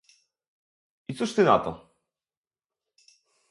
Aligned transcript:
"I 1.09 1.13
cóż 1.15 1.35
ty 1.35 1.43
na 1.43 1.59
to?" 1.59 1.95